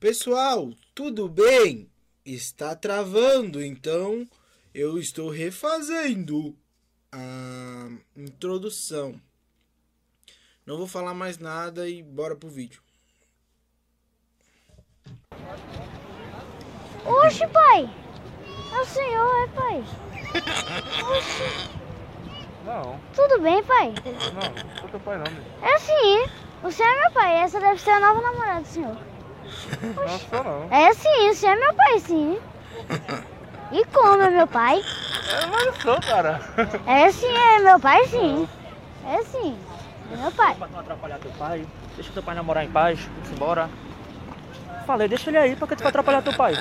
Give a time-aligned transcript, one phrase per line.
[0.00, 1.88] Pessoal, tudo bem?
[2.24, 4.26] Está travando, então
[4.74, 6.56] eu estou refazendo
[7.12, 9.20] a introdução.
[10.66, 12.82] Não vou falar mais nada e bora pro vídeo.
[17.04, 17.90] Oxe, pai!
[18.72, 19.84] É o senhor, é, pai?
[21.10, 21.70] Oxe,
[22.64, 23.94] Não, tudo bem, pai?
[24.32, 25.46] não, sou teu pai não, bicho.
[25.62, 26.30] É sim,
[26.62, 29.13] o senhor é meu pai, essa deve ser a nova namorada do senhor.
[29.94, 30.68] Não sou não.
[30.70, 32.38] É sim, senhor é meu pai, sim.
[33.72, 34.82] E como é meu pai?
[35.30, 36.40] É, eu sou, cara.
[36.86, 38.48] É sim, é meu pai, sim.
[39.06, 39.58] É sim,
[40.12, 40.54] é meu pai.
[40.54, 43.68] Pra não atrapalhar teu pai, deixa teu pai namorar em paz, vamos embora.
[44.86, 46.54] Falei, deixa ele aí, pra que tu vai atrapalhar teu pai?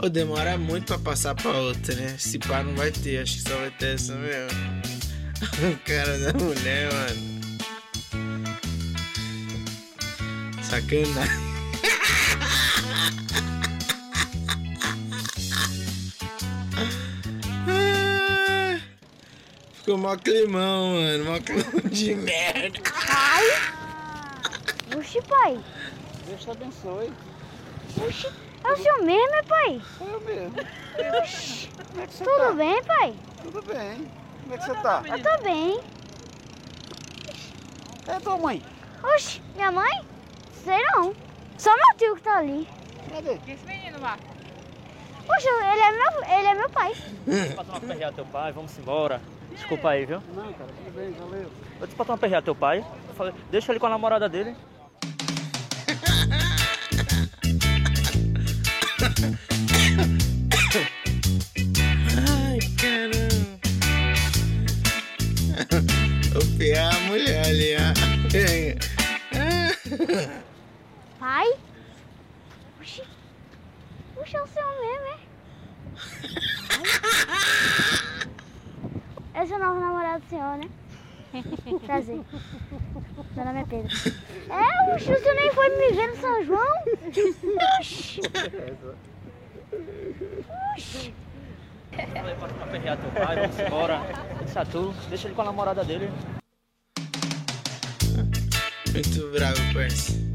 [0.00, 2.16] Ô, demora muito pra passar pra outra, né?
[2.18, 4.58] Se pá, não vai ter, acho que só vai ter essa mesmo.
[5.58, 7.38] O cara da mulher, mano.
[10.62, 11.48] Sacanagem.
[19.74, 21.24] Ficou mó climão, mano.
[21.24, 22.78] Mó climão de merda.
[23.06, 23.44] Pai?
[24.98, 25.58] Oxe, pai.
[26.26, 27.12] Deus te abençoe.
[28.06, 28.28] Oxe,
[28.64, 29.80] é o senhor mesmo, é pai?
[29.98, 30.56] Sou eu mesmo.
[31.22, 32.52] Oxe, Como é que você tudo tá?
[32.52, 33.14] bem, pai?
[33.42, 34.10] Tudo bem.
[34.42, 35.02] Como é que você tá?
[35.06, 35.80] Eu tô bem.
[38.04, 38.62] Cadê tua mãe?
[39.14, 40.00] Oxe, minha mãe?
[40.64, 41.14] Sei não.
[41.56, 42.68] Só meu tio que tá ali.
[43.12, 43.38] Cadê?
[43.52, 44.18] Esse menino lá.
[45.26, 46.92] Poxa, ele é meu, ele é meu pai.
[47.54, 49.20] Pra tu não aperrear teu pai, vamos embora.
[49.50, 50.22] Desculpa aí, viu?
[50.34, 51.50] Não, cara, tudo bem, valeu.
[51.80, 52.84] Eu disse pra tu não aperrear teu pai.
[53.08, 54.56] Eu falei, deixa ele com a namorada dele.
[74.38, 75.06] É o senhor mesmo,
[79.34, 79.42] é?
[79.42, 80.68] Esse é o novo namorado do senhor, né?
[81.86, 82.20] Prazer.
[83.36, 83.88] Meu nome é Pedro.
[84.48, 86.82] É, o senhor nem foi me ver no São João?
[87.78, 88.20] Oxi.
[90.74, 91.14] Oxi.
[91.92, 94.00] Falei pra aperrear teu pai, vamos embora.
[94.38, 96.10] Deixa tu, deixa ele com a namorada dele.
[98.92, 100.27] Muito bravo, parça.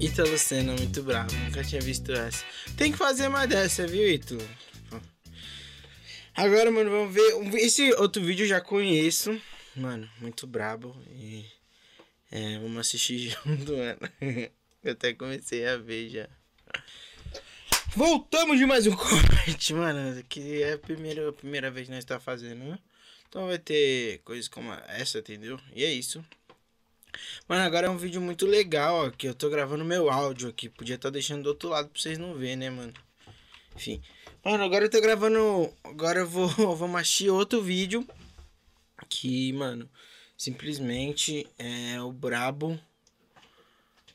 [0.00, 1.34] Ítalo Senna, muito bravo.
[1.34, 2.44] Nunca tinha visto essa.
[2.76, 4.48] Tem que fazer mais dessa, viu, Ítalo?
[6.36, 7.56] Agora, mano, vamos ver.
[7.56, 9.40] Esse outro vídeo eu já conheço.
[9.74, 10.96] Mano, muito brabo.
[11.10, 11.44] E.
[12.30, 13.98] É, vamos assistir junto, mano.
[14.84, 16.28] Eu até comecei a ver já.
[17.96, 20.22] Voltamos de mais um corte, mano.
[20.28, 22.78] Que é a primeira, a primeira vez que nós tá fazendo, né?
[23.28, 25.58] Então vai ter coisas como essa, entendeu?
[25.74, 26.24] E é isso.
[27.48, 29.10] Mano, agora é um vídeo muito legal, ó.
[29.10, 30.68] Que eu tô gravando meu áudio aqui.
[30.68, 32.92] Podia estar deixando do outro lado pra vocês não verem, né, mano?
[33.74, 34.02] Enfim.
[34.44, 35.72] Mano, agora eu tô gravando.
[35.84, 38.06] Agora eu vou, vou assistir outro vídeo.
[39.08, 39.88] Que, mano,
[40.36, 42.78] simplesmente é o brabo.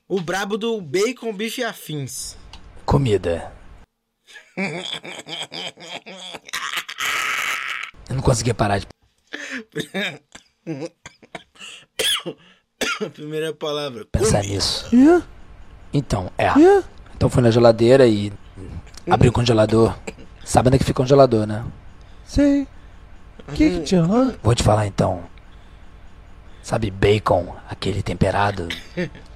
[0.08, 2.36] O brabo do bacon, bife e afins.
[2.86, 3.52] Comida.
[8.10, 8.88] Eu não conseguia parar de.
[13.14, 14.06] Primeira palavra.
[14.12, 14.54] Pensar comida.
[14.54, 14.90] nisso.
[15.94, 16.50] Então, é.
[17.16, 18.32] Então fui na geladeira e
[19.10, 19.96] abri o congelador.
[20.44, 21.64] Sabe onde é que fica o congelador, né?
[22.26, 22.68] Sei.
[23.48, 24.34] O que que tinha lá?
[24.42, 25.22] Vou te falar então.
[26.62, 28.70] Sabe bacon, aquele temperado,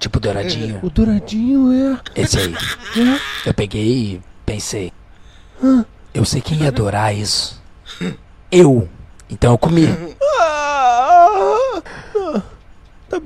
[0.00, 0.80] tipo douradinho?
[0.82, 2.22] O douradinho é.
[2.22, 2.54] Esse aí.
[3.44, 4.92] Eu peguei e pensei.
[6.14, 7.62] Eu sei quem ia adorar isso.
[8.50, 8.88] Eu.
[9.28, 9.86] Então eu comi.
[10.40, 10.77] Ah,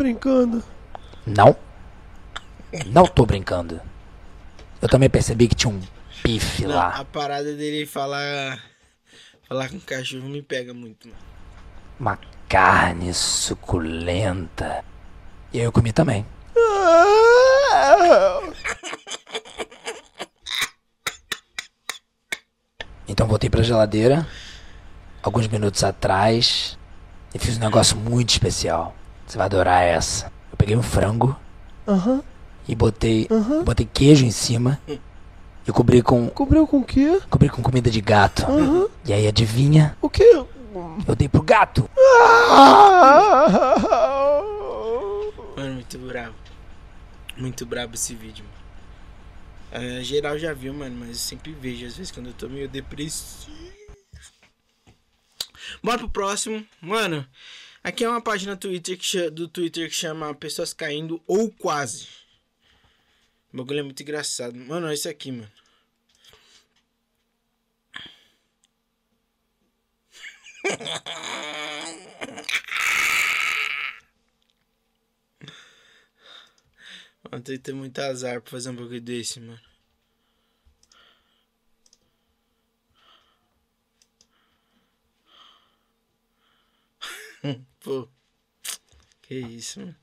[0.03, 0.63] brincando?
[1.25, 1.57] Não.
[2.87, 3.81] Não tô brincando.
[4.81, 5.81] Eu também percebi que tinha um
[6.61, 6.89] Não, lá.
[6.97, 8.61] a parada dele falar.
[9.49, 11.21] Falar com cachorro me pega muito, mano.
[12.01, 12.19] Uma
[12.49, 14.85] carne suculenta.
[15.53, 16.27] E eu comi também.
[23.07, 24.27] Então voltei pra geladeira.
[25.23, 26.79] Alguns minutos atrás.
[27.35, 28.95] E fiz um negócio muito especial.
[29.33, 30.31] Você vai adorar essa.
[30.51, 31.35] Eu peguei um frango
[31.89, 32.23] Aham.
[32.69, 33.27] e botei,
[33.65, 34.79] botei queijo em cima.
[35.67, 36.29] Eu cobri com.
[36.29, 37.19] Cobriu com o quê?
[37.31, 38.45] Cobri com comida de gato.
[38.45, 38.89] Aham.
[39.07, 39.97] E aí, adivinha?
[40.03, 40.45] O quê?
[41.09, 41.89] Eu dei pro gato.
[45.57, 46.35] Mano, muito brabo.
[47.35, 49.87] Muito brabo esse vídeo, mano.
[49.87, 52.69] É, geral já viu, mano, mas eu sempre vejo, às vezes, quando eu tô meio
[52.69, 53.51] depressivo.
[55.83, 56.63] Bora pro próximo.
[56.83, 57.27] Mano,
[57.83, 62.09] aqui é uma página Twitter que do Twitter que chama Pessoas Caindo ou Quase.
[63.53, 64.57] O bagulho é muito engraçado.
[64.57, 65.51] Mano, olha isso aqui, mano.
[77.31, 79.61] Mano, tem que ter muito azar pra fazer um bagulho desse, mano.
[87.83, 88.09] Pô.
[89.23, 89.97] Que isso, mano.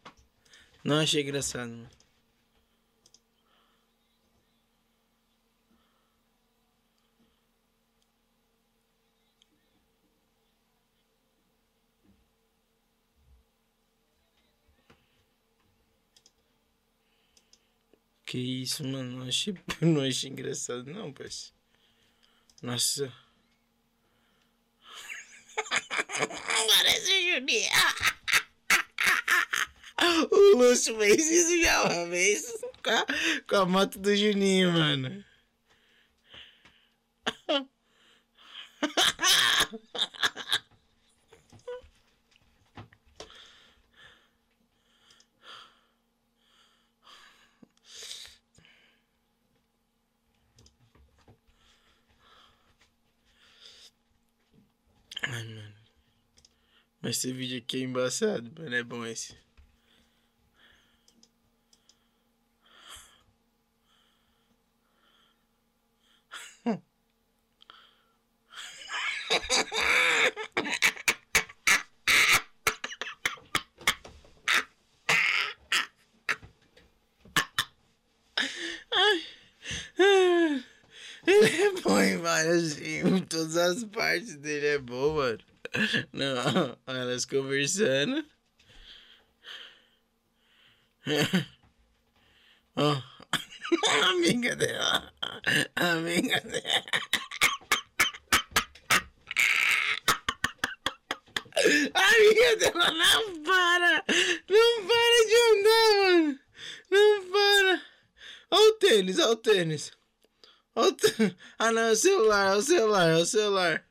[0.84, 1.90] Não achei engraçado, mano.
[18.26, 19.20] Que isso, mano.
[19.20, 21.56] Não achei, não achei engraçado, não, parceiro.
[22.62, 23.29] Nossa.
[26.28, 27.70] Parece o Juninho.
[30.32, 32.46] O Lúcio fez isso já uma vez
[32.84, 33.06] com a,
[33.50, 35.24] com a moto do Juninho, mano.
[55.24, 55.74] Ai, mano.
[56.99, 58.76] Mas esse vídeo aqui é embaçado, mano.
[58.76, 59.38] É bom esse.
[81.28, 85.40] Ele é bom em várias, em todas as partes dele é bom, mano.
[86.14, 88.26] Não, elas conversando.
[92.76, 95.14] A amiga dela.
[95.76, 96.84] Amiga dela.
[101.94, 104.04] Amiga dela não para!
[104.50, 106.40] Não para de andar, mano!
[106.90, 107.82] Não para!
[108.52, 109.92] Olha o tênis, olha o tênis.
[110.76, 113.89] Olha o tê- Ah não, é o celular, é o celular, é o celular.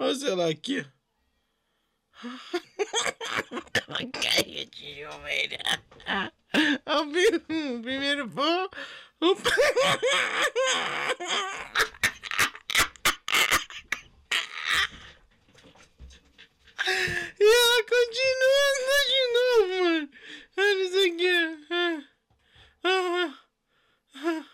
[0.00, 0.82] O celular aqui.
[4.14, 5.82] Carinha de ovelha.
[6.86, 7.02] O
[7.76, 8.70] o primeiro pão.
[9.20, 9.36] O
[17.38, 20.08] E ela continua andando de novo, mano.
[20.56, 21.28] Olha isso aqui.
[21.70, 22.02] Ah,
[22.84, 23.38] ah,
[24.24, 24.50] ah,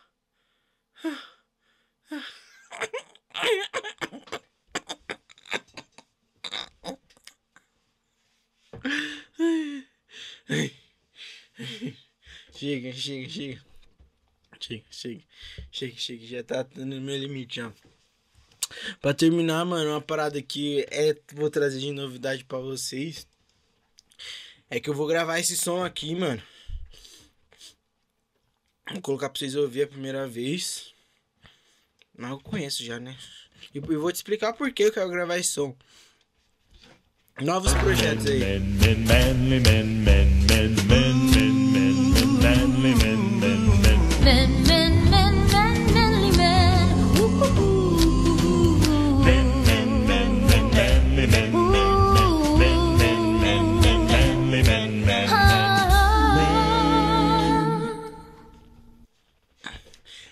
[12.53, 13.63] Chega, chega, chega.
[14.59, 15.23] Chega, chega.
[15.71, 16.27] Chega, chega.
[16.27, 17.73] Já tá no meu limite já.
[19.01, 23.27] Pra terminar, mano, uma parada que é, vou trazer de novidade pra vocês.
[24.69, 26.43] É que eu vou gravar esse som aqui, mano.
[28.91, 30.93] Vou colocar pra vocês ouvir a primeira vez.
[32.17, 33.17] Mas eu conheço já, né?
[33.75, 35.77] E eu vou te explicar por que eu quero gravar esse som.
[37.41, 38.41] Novos projetos aí.
[38.41, 40.05] Men, men,
[40.89, 41.56] manly
[42.47, 43.99] manly men, men, men.
[44.25, 46.87] Men, men, men, men, manly men.
[49.27, 51.57] Men, men, men, men, manly men.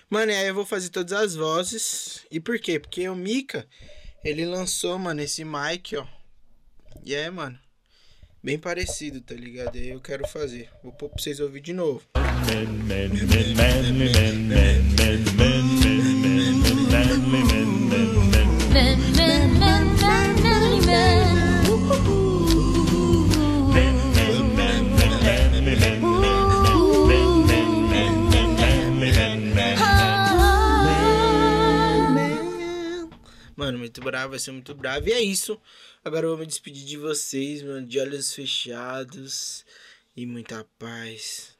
[0.09, 2.25] Mano, e aí eu vou fazer todas as vozes.
[2.31, 2.79] E por quê?
[2.79, 3.67] Porque o Mika,
[4.23, 6.07] ele lançou, mano, esse mic, ó.
[7.03, 7.59] E é, mano.
[8.45, 9.75] Bem parecido, tá ligado?
[9.75, 10.69] Aí eu quero fazer.
[10.83, 12.03] Vou pôr pra vocês ouvir de novo.
[33.95, 35.07] Muito bravo, vai ser muito bravo.
[35.07, 35.59] E é isso.
[36.03, 39.65] Agora eu vou me despedir de vocês, mano, de olhos fechados
[40.15, 41.54] e muita paz.